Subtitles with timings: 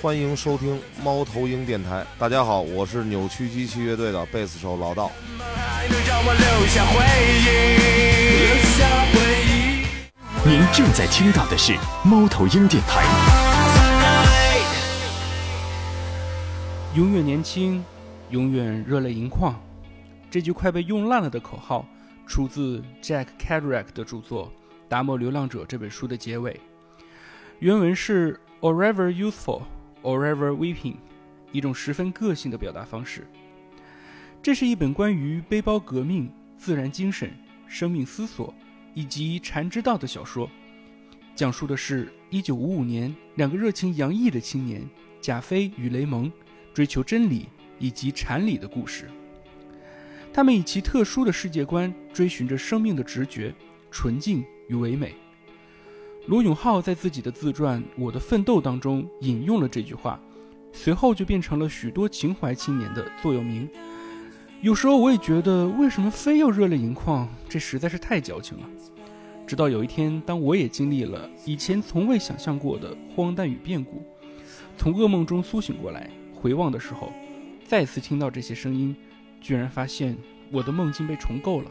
[0.00, 2.04] 欢迎收听猫头鹰电台。
[2.18, 5.10] 大家好，我是扭曲机器乐队的贝斯手老道。
[10.44, 11.74] 您正在听到的是
[12.04, 13.02] 猫头鹰电台。
[16.94, 17.84] 永远年轻，
[18.30, 19.54] 永远热泪盈眶，
[20.30, 21.86] 这句快被用烂了的口号，
[22.26, 24.46] 出自 Jack Kerouac 的著作
[24.88, 26.60] 《达摩流浪者》这本书的结尾。
[27.60, 29.64] 原文是 “or ever youthful”。
[30.04, 30.96] Or ever weeping，
[31.52, 33.24] 一种十分个性的表达方式。
[34.42, 37.30] 这是一本关于背包革命、自然精神、
[37.68, 38.52] 生命思索
[38.94, 40.50] 以及禅之道的小说，
[41.36, 44.82] 讲述的是1955年两个热情洋溢的青年
[45.20, 46.28] 贾飞与雷蒙
[46.74, 47.48] 追求真理
[47.78, 49.08] 以及禅理的故事。
[50.32, 53.54] 他们以其特殊的世界观追寻着生命的直觉、
[53.88, 55.14] 纯净与唯美。
[56.26, 60.20] 罗永浩在自己的自传《我的奋斗》当中引用了这句话，
[60.72, 63.68] 随后就变成了许多情怀青年的座右铭。
[64.60, 67.28] 有时候我也觉得，为什么非要热泪盈眶？
[67.48, 68.70] 这实在是太矫情了。
[69.48, 74.06] 直到有一天，当我也经历了以前从未想象过的荒诞与变故，
[74.78, 77.12] 从噩梦中苏醒过来，回望的时候，
[77.66, 78.94] 再次听到这些声音，
[79.40, 80.16] 居然发现
[80.52, 81.70] 我的梦境被重构了，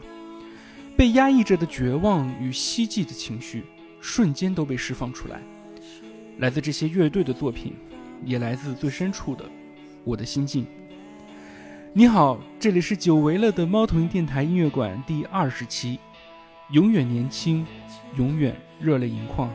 [0.94, 3.64] 被压抑着的绝望与希冀的情绪。
[4.02, 5.40] 瞬间都被释放出来，
[6.38, 7.72] 来自这些乐队的作品，
[8.24, 9.44] 也来自最深处的
[10.02, 10.66] 我的心境。
[11.92, 16.00] 你好，这里是久违了的猫头鹰电台音乐馆第二十期，
[16.72, 17.64] 永远年轻，
[18.16, 19.48] 永远热泪盈眶。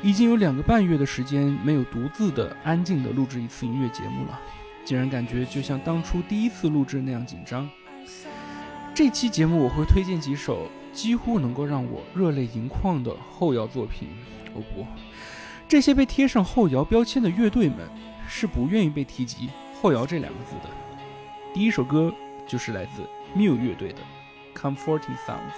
[0.00, 4.40] 已经有两个半月的时间没有独自的安静的录制一次音乐节目了，
[4.84, 7.68] 竟然感觉就像当初第一次录制那样紧张。
[8.94, 10.70] 这期节目我会推荐几首。
[10.94, 14.08] 几乎能够让我热泪盈眶的后摇作品，
[14.54, 14.86] 哦不，
[15.68, 17.78] 这些被贴上后摇标签的乐队们
[18.28, 19.50] 是不愿意被提及
[19.82, 20.70] 后摇这两个字的。
[21.52, 22.14] 第一首歌
[22.46, 23.02] 就是来自
[23.36, 23.98] Mew 乐队的
[24.58, 25.52] 《Comforting Sounds》。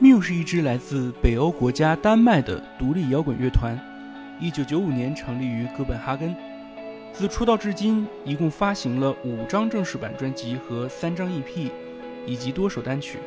[0.00, 3.78] Mew 是一支来自北欧国家丹麦的独立摇滚乐团，
[4.40, 6.34] 一九九五年成立于哥本哈根。
[7.12, 11.68] 自出道至今，一共发行了五张正式版专辑和三张 EP，
[12.24, 13.18] 以及多首单曲。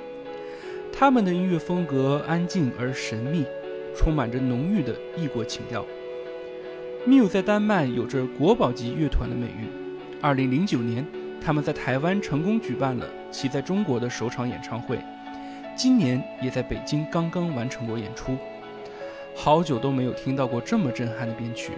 [0.91, 3.45] 他们的音乐风格安静而神秘，
[3.95, 5.85] 充满着浓郁的异国情调。
[7.07, 9.67] Mew 在丹麦有着国宝级乐团的美誉。
[10.21, 11.05] 二零零九年，
[11.43, 14.99] 他们在台湾成功举办了其在中国的首场演唱会。
[15.75, 18.37] 今年也在北京刚刚完成过演出，
[19.33, 21.71] 好久都没有听到过这么震撼的编曲，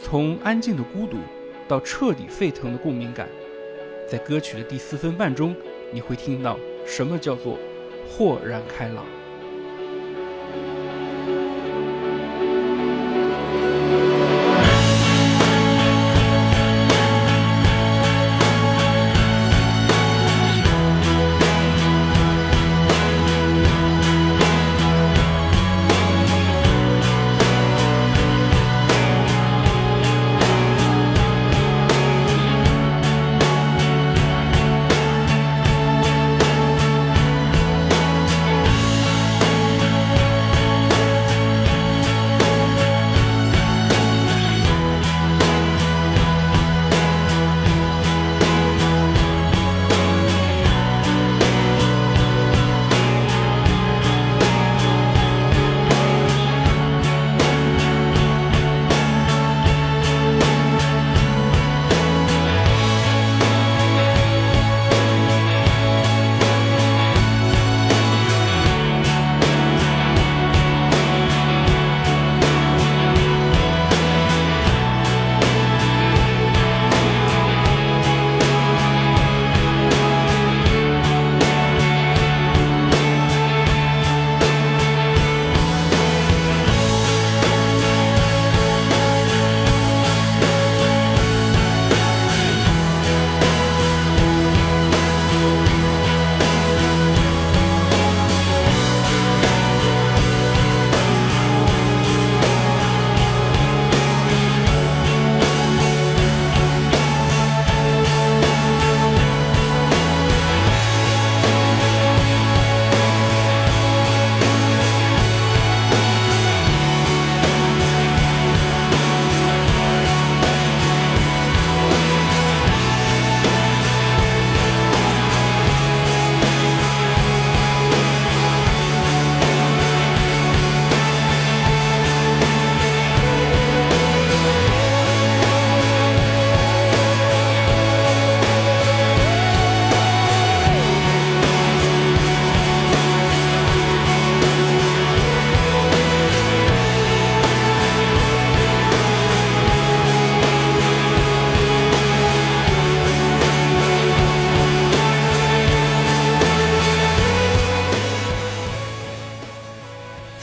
[0.00, 1.18] 从安静的孤独
[1.68, 3.28] 到彻底沸腾的共鸣感，
[4.08, 5.54] 在歌曲的第四分半钟，
[5.92, 7.58] 你会听到什么叫做
[8.08, 9.04] 豁然开朗。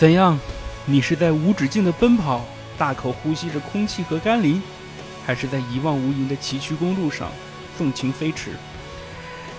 [0.01, 0.39] 怎样？
[0.87, 2.43] 你是在无止境的奔跑，
[2.75, 4.59] 大口呼吸着空气和甘霖，
[5.23, 7.29] 还是在一望无垠的崎岖公路上
[7.77, 8.53] 纵情飞驰？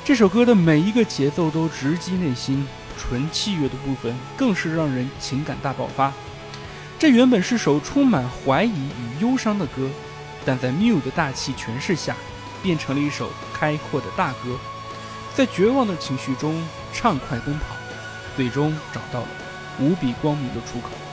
[0.04, 2.66] 这首歌的每一个节奏都直击内心，
[2.98, 6.12] 纯器乐的部分更是让人情感大爆发。
[6.98, 9.88] 这原本是首充满怀疑与忧伤的歌，
[10.44, 12.16] 但在 Miu 的大气诠释下，
[12.64, 14.58] 变成了一首开阔的大歌，
[15.36, 16.60] 在绝望的情绪中
[16.92, 17.76] 畅快奔跑，
[18.36, 19.28] 最终找到了
[19.78, 21.11] 无比光明的出口。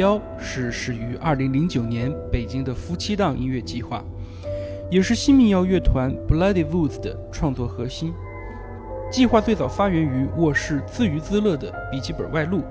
[0.00, 4.02] 与陈彪是始于2009年北京的夫妻档音乐计划，
[4.90, 8.14] 也是新民谣乐团 Bloody Woods 的创作核心。
[9.12, 12.62] 计划最早发源于卧室自娱自乐的笔记本外录，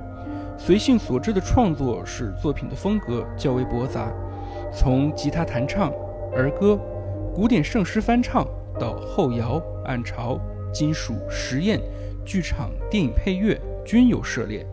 [0.57, 4.11] 随性所致的创作使作品的风格较为驳杂，
[4.73, 5.91] 从吉他弹唱、
[6.35, 6.79] 儿歌、
[7.31, 8.43] 古典圣诗翻唱
[8.79, 10.39] 到后摇、暗潮、
[10.73, 11.79] 金属、实验、
[12.25, 14.65] 剧场、电影配乐均有涉猎。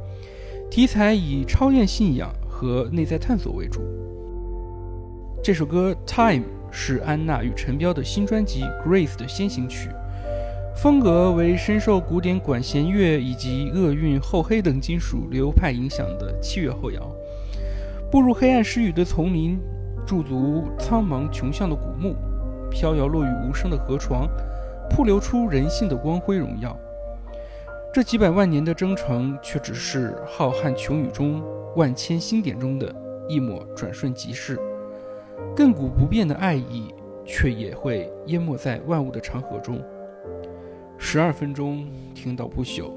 [0.71, 3.83] 题材以超验信仰和内在探索为主。
[5.43, 9.91] 这首歌《Time》是安娜与陈彪的新专辑《Grace》的先行曲，
[10.75, 17.15] 风格为深受古典管弦乐以及厄运、后黑等金属流派影响的器乐后摇。
[18.11, 19.59] 步入黑暗失语的丛林，
[20.07, 22.17] 驻足苍茫穷巷的古墓，
[22.71, 24.27] 飘摇落雨无声的河床，
[24.89, 26.75] 瀑流出人性的光辉荣耀。
[27.97, 31.43] 这几百万年的征程，却只是浩瀚穹宇中
[31.77, 32.95] 万千星点中的
[33.27, 34.59] 一抹转瞬即逝。
[35.57, 39.83] 亘古不变的爱意，却也会淹没在万物的长河中。
[40.99, 42.93] 十二分钟听到不朽，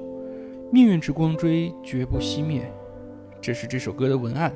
[0.70, 2.70] 命运之光锥绝不熄灭。
[3.40, 4.52] 这是这首歌的文案。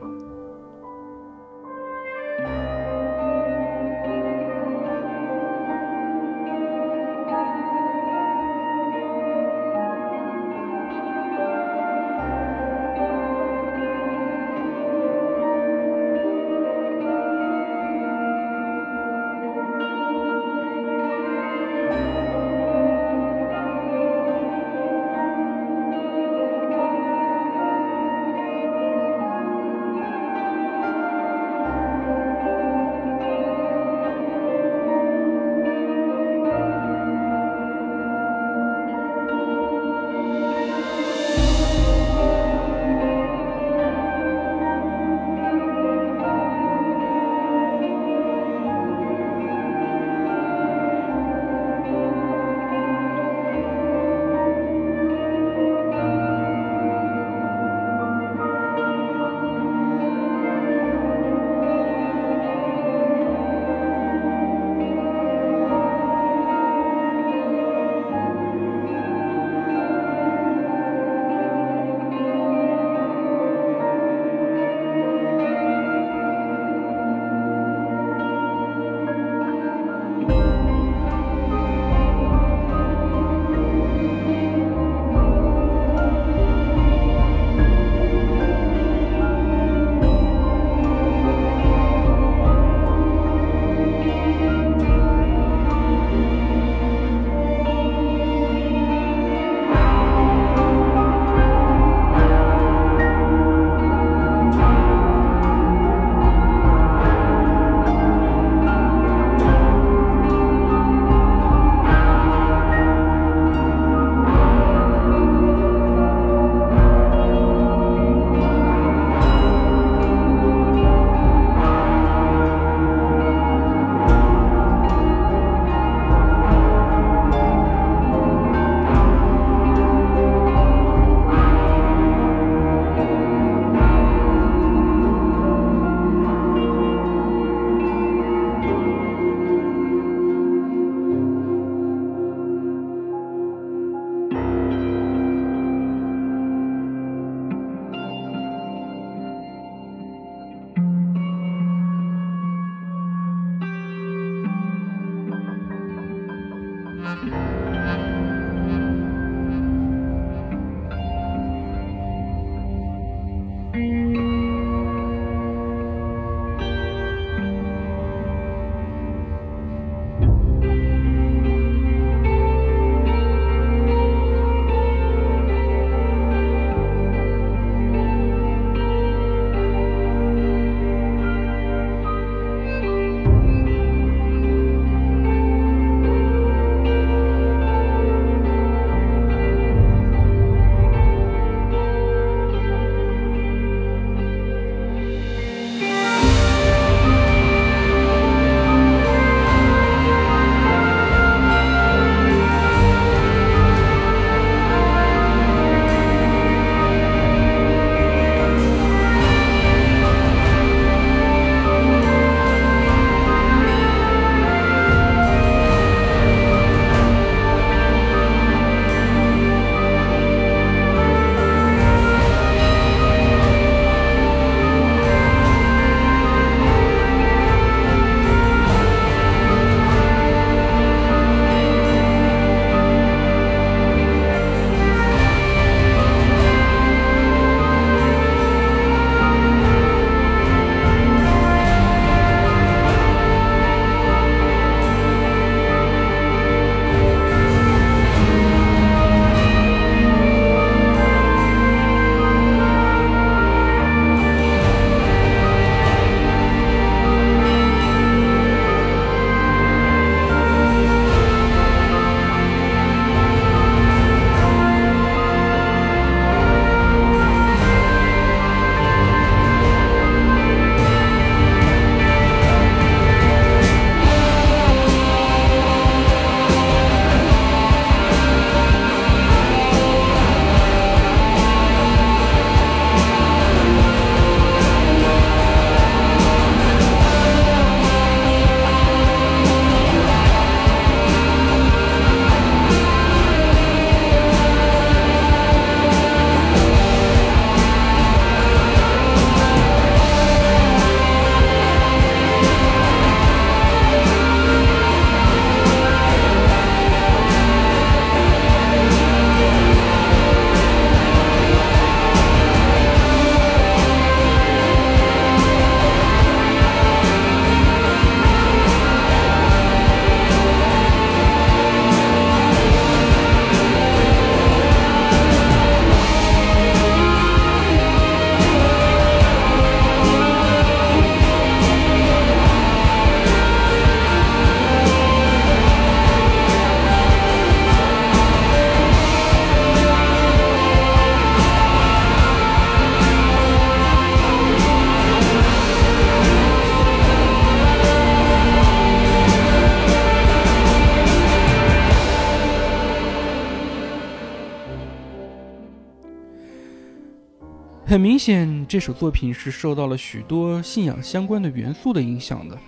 [357.95, 362.59] 很明显，这首作品是受到了许多信仰相关的元素的影响的。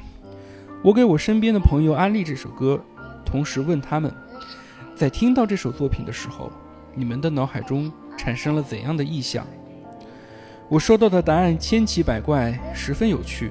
[0.85, 2.81] 我给我身边的朋友安利这首歌，
[3.25, 4.15] 同时问他们，
[4.95, 6.53] 在听到这首作品的时候，
[6.95, 9.45] 你们的脑海中产生了怎样的意象？
[10.69, 13.51] 我收到的答案千奇百怪，十分有趣。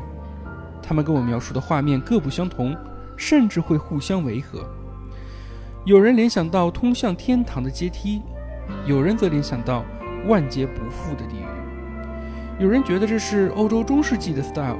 [0.82, 2.74] 他们跟我描述的画面各不相同，
[3.17, 4.65] 甚至会互相违和。
[5.84, 8.22] 有人联想到通向天堂的阶梯，
[8.88, 9.84] 有人则联想到
[10.25, 11.44] 万劫不复的地狱。
[12.57, 14.77] 有人觉得这是欧洲中世纪的 style，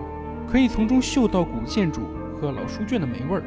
[0.50, 2.04] 可以从中嗅到古建筑
[2.40, 3.42] 和老书卷的霉味儿；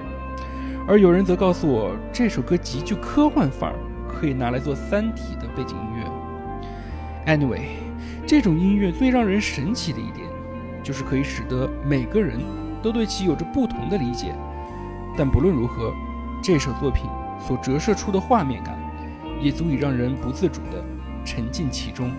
[0.87, 7.35] 而有人则告诉我，这首歌极具科幻范儿，可以拿来做《三体》的背景音乐。
[7.35, 7.68] Anyway，
[8.26, 10.29] 这种音乐最让人神奇的一点，
[10.83, 12.38] 就是可以使得每个人
[12.83, 14.35] 都对其有着不同的理解。
[15.16, 15.90] 但不论如何，
[16.42, 17.07] 这首作品
[17.40, 18.79] 所折射出的画面感，
[19.40, 20.85] 也足以让人不自主地
[21.24, 22.11] 沉浸其中。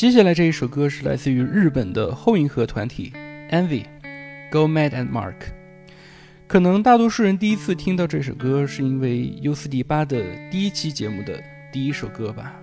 [0.00, 3.12] 接下来这一首歌是来自于日本的后银河团体
[3.50, 5.34] Envy，Go Mad and Mark。
[6.46, 11.38] 可能大多数人第一次听到这首歌，是因为 U 四 D 八的第一期节目的
[11.70, 12.54] 第一首歌吧。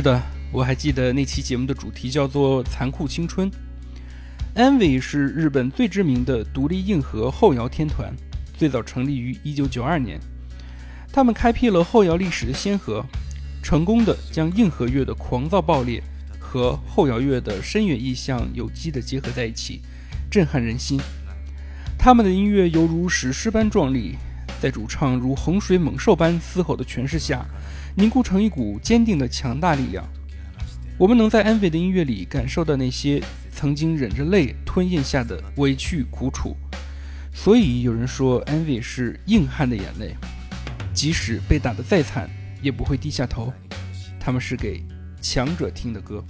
[0.00, 3.50] 是的，我还记得那期节目的主题叫做《残酷青春》。
[4.56, 8.10] Envy 是日本最知名的独立硬核后摇天团，
[8.56, 10.18] 最早成立于1992年。
[11.12, 13.04] 他们开辟了后摇历史的先河，
[13.62, 16.02] 成功的将硬核乐的狂躁爆裂
[16.38, 19.82] 和后摇乐的深远意象有机的结合在一起，
[20.30, 20.98] 震撼人心。
[21.98, 24.16] 他们的音乐犹如史诗般壮丽，
[24.62, 27.44] 在主唱如洪水猛兽般嘶吼的诠释下。
[27.94, 30.04] 凝固成一股坚定的强大力量。
[30.98, 36.56] 我们能在 Envy 的音乐里感受到那些曾经忍着泪吞咽下的委屈苦楚。
[37.32, 40.14] 所以有人说，Envy 是硬汉的眼泪，
[40.92, 42.28] 即使被打得再惨，
[42.60, 43.52] 也不会低下头。
[44.18, 44.84] 他们是给
[45.20, 46.22] 强者听的歌。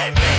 [0.00, 0.29] Let me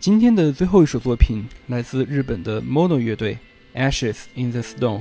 [0.00, 3.36] 今天的最后一首作品来自日本的 Mono 乐队
[3.78, 5.00] 《Ashes in the Stone》，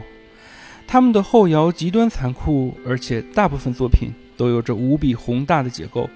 [0.86, 6.10] 他们的后摇极端残酷，而且大部分作品都有着无比宏大的结构，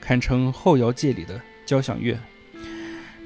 [0.00, 2.16] 堪称后摇界里的交响乐。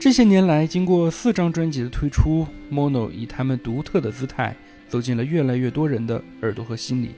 [0.01, 4.57] 这些年来，经过四张专辑的推出，Mono 以他们独特的姿态
[4.88, 7.11] 走进了越来越多人的耳朵和心里。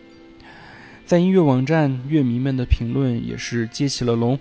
[1.06, 4.36] 在音乐网站，乐迷们的评论也是接起了龙。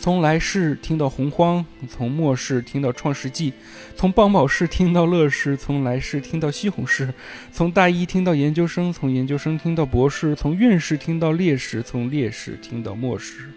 [0.00, 3.52] 从来世听到洪荒，从末世听到创世纪，
[3.94, 7.12] 从邦宝世听到乐视，从来世听到西红柿，
[7.52, 13.50] 从大一听到研究生，从研究生听到博士，从院士听到烈士，从烈士听到末世。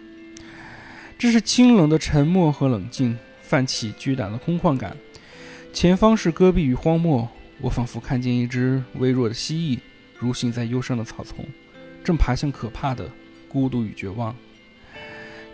[1.16, 4.94] 这是清冷的沉默和冷静，泛起巨大的空旷感。
[5.72, 7.26] 前方是戈壁与荒漠，
[7.62, 9.78] 我仿佛看见一只微弱的蜥蜴，
[10.22, 11.42] 蠕行在忧伤的草丛，
[12.04, 13.10] 正爬向可怕的
[13.48, 14.36] 孤独与绝望。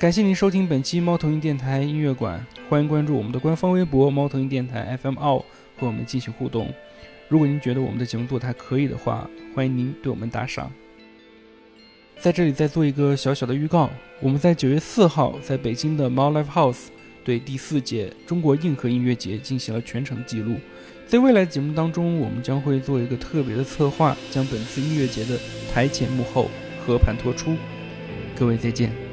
[0.01, 5.45] 感谢您收听本期猫头鹰电台音乐馆，欢迎关注我们的官方微博“猫头鹰电台 FM 奥”
[5.77, 6.73] 和我们进行互动。
[7.29, 10.73] 如果您觉得我们的节目做的还可以的话，欢迎您对我们打赏。
[12.19, 13.91] 在这里再做一个小小的预告，
[14.23, 16.87] 我们在九月四号在北京的猫 Live House
[17.23, 20.57] 对第四届中国硬核音乐节进行了全程记录。
[21.07, 25.39] 在未来节目当中，我们将会做一个特别的策划，将本次音乐节的
[25.71, 26.49] 台前幕后
[26.87, 27.55] 和盘托出。
[28.35, 29.10] 各位再见。